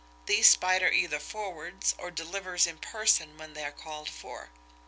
These 0.25 0.49
Spider 0.49 0.89
either 0.91 1.19
forwards, 1.19 1.93
or 1.99 2.09
delivers 2.09 2.65
in 2.65 2.79
person 2.79 3.37
when 3.37 3.53
they 3.53 3.63
are 3.63 3.71
called 3.71 4.09
for. 4.09 4.49